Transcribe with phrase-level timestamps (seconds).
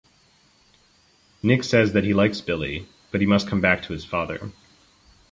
[1.43, 4.51] Nick says that he likes Billy, but he must come back to his father.